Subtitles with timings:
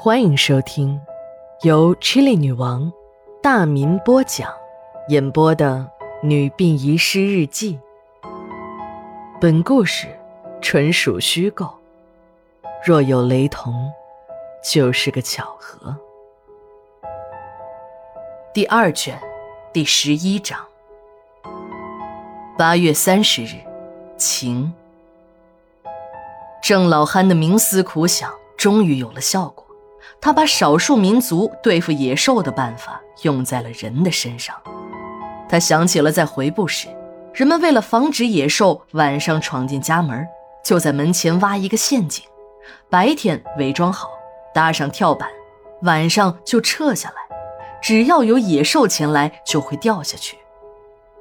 [0.00, 1.00] 欢迎收听
[1.62, 2.92] 由 Chili 女王
[3.42, 4.48] 大民播讲、
[5.08, 5.90] 演播的
[6.26, 7.76] 《女病遗失日记》。
[9.40, 10.06] 本故事
[10.60, 11.68] 纯属虚构，
[12.86, 13.90] 若有雷同，
[14.62, 15.96] 就是个巧合。
[18.54, 19.20] 第二卷
[19.72, 20.60] 第十一章。
[22.56, 23.56] 八月三十日，
[24.16, 24.72] 晴。
[26.62, 29.66] 郑老憨的冥思苦想终于有了效果。
[30.20, 34.54] 他把少数民族对付野兽的办法用在了人的身上。
[35.48, 36.88] 他想起了在回部时，
[37.32, 40.26] 人们为了防止野兽晚上闯进家门，
[40.64, 42.24] 就在门前挖一个陷阱，
[42.90, 44.10] 白天伪装好，
[44.52, 45.28] 搭上跳板，
[45.82, 47.16] 晚上就撤下来。
[47.80, 50.36] 只要有野兽前来，就会掉下去。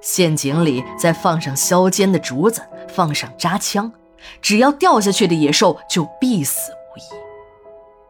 [0.01, 3.91] 陷阱里再放上削尖的竹子，放上扎枪，
[4.41, 6.71] 只要掉下去的野兽就必死。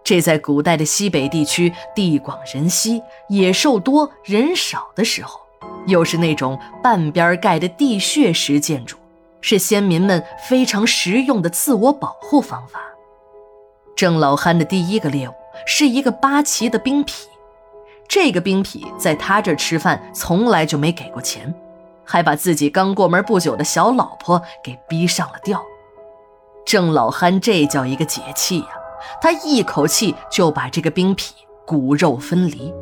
[0.08, 5.42] 这在古代的西北地区，地广人稀，野兽多人少的时候，
[5.86, 8.96] 又是那种半边盖的地穴式建筑，
[9.42, 12.80] 是先民们非常实用的自我保护方法。
[13.98, 15.34] 郑老憨的第一个猎物
[15.66, 17.26] 是一个八旗的兵痞，
[18.08, 21.54] 这个兵痞在他这儿吃饭从来就没给过钱，
[22.06, 25.62] 还把自己刚过门不久的小老婆给逼上了吊。
[26.66, 28.68] 郑老憨这叫一个解气呀！
[29.22, 31.32] 他一口气就把这个冰痞
[31.66, 32.74] 骨肉分离，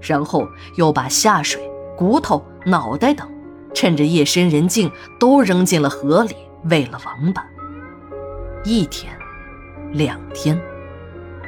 [0.00, 1.60] 然后又把下水、
[1.96, 3.28] 骨头、脑袋等，
[3.74, 7.44] 趁着夜深人静都扔进了河里，喂了王八。
[8.64, 9.12] 一天，
[9.92, 10.60] 两天，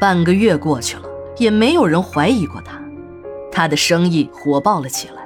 [0.00, 1.02] 半个月过去了，
[1.36, 2.80] 也没有人怀疑过他。
[3.52, 5.22] 他的生意火爆了起来，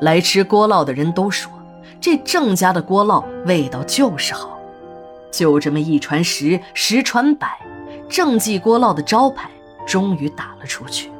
[0.00, 1.52] 来吃锅烙的人都说，
[2.00, 4.58] 这郑家的锅烙味道就是好。
[5.30, 7.58] 就这么一传十，十传百。
[8.08, 9.50] 郑记锅烙的招牌
[9.86, 11.10] 终于打了出去，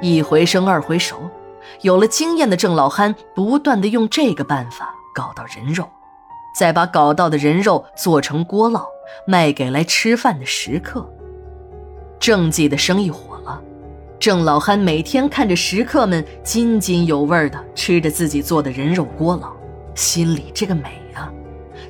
[0.00, 1.16] 一回生二回熟，
[1.82, 5.88] 有了经验的郑老憨不断的用这个办法搞到人肉，
[6.56, 8.84] 再把搞到的人肉做成锅烙
[9.26, 11.08] 卖给来吃饭的食客。
[12.18, 13.60] 郑记的生意火了，
[14.18, 19.52] 郑老憨每天看着食客们津津有味的吃着自己做的人肉锅烙，
[19.94, 21.30] 心里这个美啊！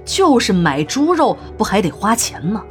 [0.05, 2.65] 就是买猪肉不还得花钱吗？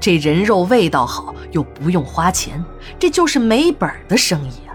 [0.00, 2.64] 这人肉味道好又不用花钱，
[2.98, 4.72] 这就是没本的生意啊！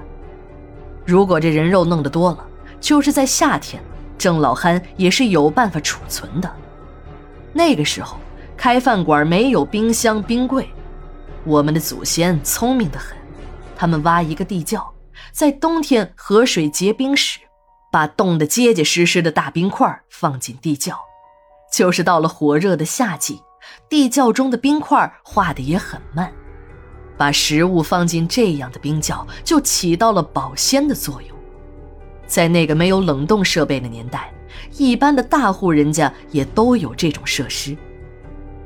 [1.06, 2.46] 如果这人肉弄得多了，
[2.80, 3.82] 就是在夏天，
[4.18, 6.54] 郑老憨也是有办法储存的。
[7.54, 8.18] 那个时候
[8.58, 10.68] 开饭馆没有冰箱冰柜，
[11.46, 13.18] 我们的祖先聪明的很，
[13.76, 14.94] 他们挖一个地窖，
[15.32, 17.40] 在冬天河水结冰时，
[17.92, 20.98] 把冻得结结实实的大冰块放进地窖，
[21.74, 23.42] 就是到了火热的夏季。
[23.90, 26.32] 地窖中的冰块化的也很慢，
[27.18, 31.38] 把食物放进这样的冰窖，就起到了保鲜的作用。
[32.26, 34.32] 在那个没有冷冻设备的年代，
[34.78, 37.78] 一般的大户人家也都有这种设施。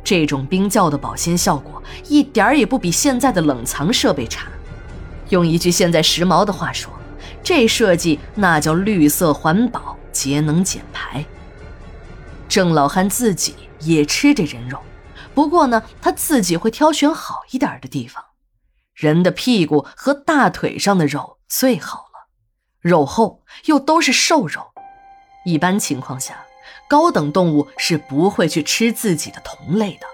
[0.04, 4.48] 这种冰窖的保鲜效果一点儿也不比现在的冷藏设备差。
[5.30, 6.90] 用一句现在时髦的话说，
[7.44, 11.26] 这设计那叫绿色环保、节能减排。
[12.48, 14.80] 郑老憨自己也吃这人肉。
[15.34, 18.24] 不过呢，他自己会挑选好一点的地方，
[18.94, 22.30] 人的屁股和大腿上的肉最好了，
[22.80, 24.72] 肉厚又都是瘦肉。
[25.46, 26.46] 一般情况下，
[26.88, 30.08] 高等动物是不会去吃自己的同类的，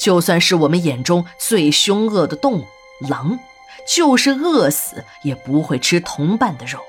[0.00, 2.66] 就算是我们眼中最凶恶的动物
[3.08, 3.38] 狼，
[3.86, 6.80] 就是饿死也不会吃同伴的肉。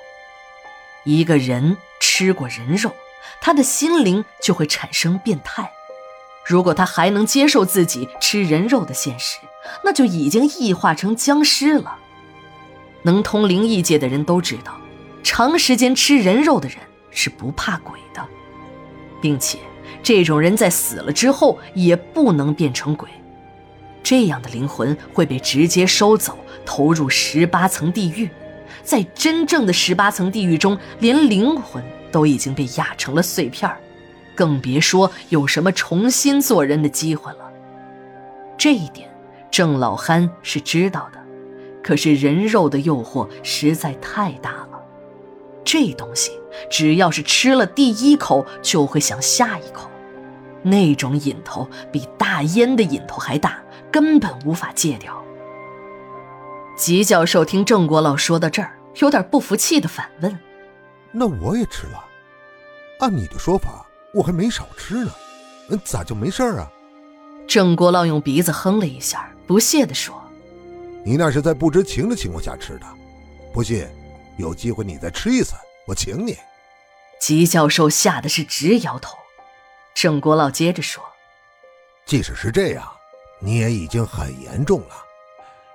[1.04, 2.96] 一个人吃过人肉，
[3.42, 5.72] 他的心灵就会产生变态。
[6.46, 9.40] 如果他还能接受自己吃人肉的现实，
[9.84, 11.98] 那就已经异化成僵尸了。
[13.02, 14.78] 能通灵异界的人都知道，
[15.24, 16.78] 长时间吃人肉的人
[17.10, 18.24] 是不怕鬼的，
[19.20, 19.58] 并且
[20.04, 23.10] 这种人在死了之后也不能变成鬼，
[24.04, 28.30] 这样的灵魂会被直接收走，投入十八层地狱。
[28.84, 33.80] 在真正的十八层地狱中，连灵魂都已经被压成了碎片儿。
[34.36, 37.50] 更别说有什么重新做人的机会了。
[38.58, 39.10] 这一点，
[39.50, 41.20] 郑老憨是知道的。
[41.82, 44.82] 可是人肉的诱惑实在太大了，
[45.64, 46.32] 这东西
[46.68, 49.88] 只要是吃了第一口，就会想下一口，
[50.64, 53.62] 那种瘾头比大烟的瘾头还大，
[53.92, 55.24] 根本无法戒掉。
[56.76, 60.40] 吉教授听郑国老说到这儿，有点不服气的反问
[61.14, 62.04] ：“那我也吃了？
[63.00, 63.85] 按你的说法？”
[64.16, 65.12] 我还没少吃呢，
[65.84, 66.72] 咋就没事儿啊？
[67.46, 70.16] 郑国老用鼻子哼了一下，不屑地说
[71.04, 72.86] ：“你那是在不知情的情况下吃的。
[73.52, 73.86] 不信，
[74.38, 75.54] 有机会你再吃一次，
[75.86, 76.38] 我请你。
[77.20, 79.18] 吉教授吓得是直摇头。
[79.94, 81.04] 郑国老接着说
[82.08, 82.90] ：“即使是这样，
[83.42, 84.96] 你也已经很严重了。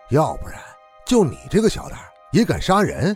[0.08, 0.58] 要不然，
[1.04, 1.98] 就你这个小胆
[2.32, 3.14] 也敢杀人，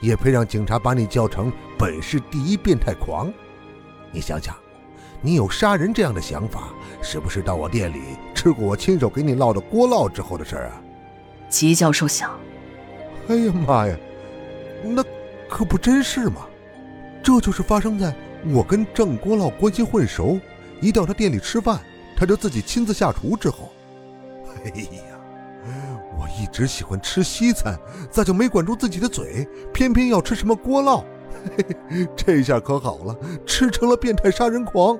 [0.00, 3.32] 也配让警察把你叫成本市第一变态狂？
[4.12, 4.54] 你想想。”
[5.22, 6.70] 你有杀人这样的想法，
[7.02, 8.00] 是不是到我店里
[8.34, 10.80] 吃过我亲手给你烙的锅烙之后的事儿啊？
[11.50, 12.30] 吉教授想，
[13.28, 13.94] 哎呀妈呀，
[14.82, 15.04] 那
[15.46, 16.46] 可不真是吗？
[17.22, 18.14] 这就是发生在
[18.46, 20.40] 我跟郑锅烙关系混熟，
[20.80, 21.78] 一到他店里吃饭，
[22.16, 23.70] 他就自己亲自下厨之后。
[24.64, 25.20] 哎呀，
[26.18, 27.78] 我一直喜欢吃西餐，
[28.10, 31.04] 咋就没管住自己的嘴，偏偏要吃什么锅烙？
[32.16, 33.16] 这下可好了，
[33.46, 34.98] 吃成了变态杀人狂。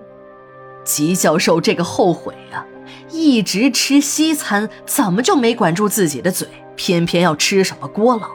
[0.84, 2.66] 吉教授这个后悔啊，
[3.10, 8.28] 一直吃西餐，怎么就没管住自己的嘴，偏偏要吃什么锅烙？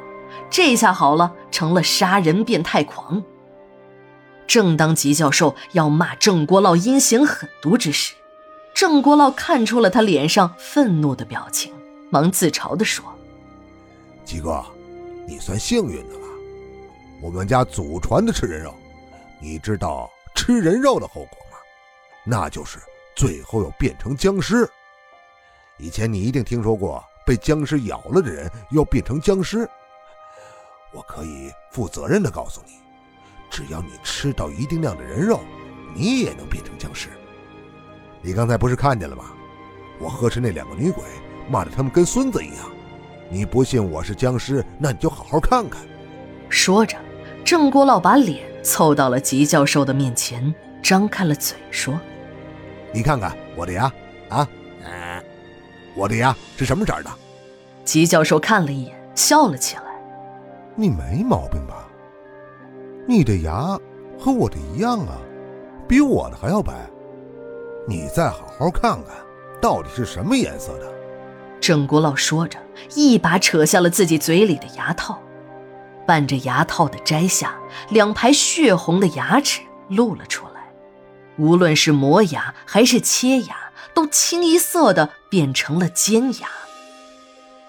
[0.50, 3.24] 这下好了，成了杀人变态狂。
[4.48, 8.14] 正当吉教授要骂郑国老阴险狠毒之时，
[8.76, 11.74] 郑国老看出了他脸上愤怒的表情，
[12.12, 13.04] 忙自嘲地说
[14.24, 14.64] ：“吉哥，
[15.28, 16.25] 你算幸运的了。
[17.22, 18.74] 我们家祖传的吃人肉，
[19.40, 21.58] 你知道吃人肉的后果吗？”
[22.26, 22.80] 那就是
[23.16, 24.70] 最后要变成僵尸。
[25.78, 29.70] 以前你一定听说过被僵尸咬了的人要变成僵尸。
[30.94, 32.74] 我可以负责任的告诉你，
[33.50, 35.42] 只要你吃到一定量的人肉，
[35.94, 37.10] 你也能变成僵尸。
[38.22, 39.26] 你刚才不是看见了吗？
[40.00, 41.04] 我呵斥那两个女鬼，
[41.50, 42.72] 骂得他们跟孙子一样。
[43.30, 45.82] 你不信我是僵尸，那你就好好看看。
[46.50, 46.98] 说着，
[47.46, 51.94] 郑国老把脸凑到了吉教授的面前，张开了嘴说。
[52.92, 53.84] 你看看我的牙，
[54.30, 54.48] 啊，
[55.96, 57.12] 我的牙是什么色的？
[57.84, 59.84] 吉教授看了一眼，笑了起来。
[60.74, 61.88] 你没毛病吧？
[63.08, 63.80] 你的牙
[64.18, 65.16] 和我的一样啊，
[65.88, 66.74] 比我的还要白。
[67.88, 69.16] 你再好好看看，
[69.62, 70.92] 到底是什么颜色的？
[71.62, 72.58] 郑国老说着，
[72.96, 75.20] 一把扯下了自己嘴里的牙套，
[76.06, 77.56] 伴着牙套的摘下，
[77.90, 80.52] 两排血红的牙齿露了出来。
[81.38, 83.56] 无论是磨牙还是切牙，
[83.94, 86.48] 都清一色的变成了尖牙。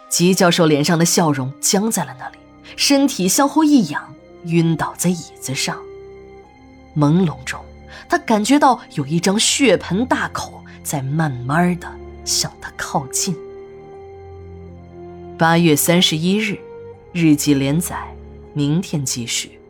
[0.08, 2.38] 吉教授脸上的笑容僵在了那里，
[2.76, 5.78] 身体向后一仰，晕倒在椅子上。
[6.96, 7.60] 朦胧中，
[8.08, 11.92] 他感觉到有一张血盆大口在慢慢的
[12.24, 13.36] 向他靠近。
[15.36, 16.58] 八月三十一日，
[17.12, 18.15] 日记连载，
[18.56, 19.60] 明天继续。